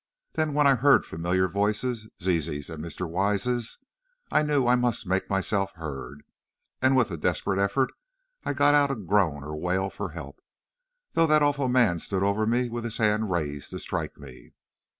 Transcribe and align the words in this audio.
Then, 0.33 0.55
when 0.55 0.65
I 0.65 0.73
heard 0.73 1.05
familiar 1.05 1.47
voices, 1.47 2.07
Zizi's 2.19 2.71
and 2.71 2.83
Mr. 2.83 3.07
Wise's, 3.07 3.77
I 4.31 4.41
knew 4.41 4.65
I 4.65 4.73
must 4.75 5.05
make 5.05 5.29
myself 5.29 5.73
heard, 5.73 6.23
and 6.81 6.95
with 6.95 7.11
a 7.11 7.17
desperate 7.17 7.59
effort, 7.59 7.91
I 8.43 8.53
got 8.53 8.73
out 8.73 8.89
a 8.89 8.95
groan 8.95 9.43
or 9.43 9.55
wail 9.55 9.91
for 9.91 10.09
help, 10.09 10.41
though 11.11 11.27
that 11.27 11.43
awful 11.43 11.67
man 11.67 11.99
stood 11.99 12.23
over 12.23 12.47
me 12.47 12.67
with 12.67 12.83
his 12.83 12.97
hand 12.97 13.29
raised 13.29 13.69
to 13.69 13.77
strike 13.77 14.17
me!" 14.17 14.53